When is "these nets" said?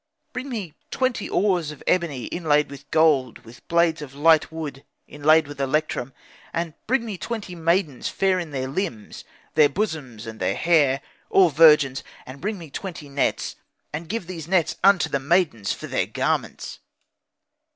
14.25-14.75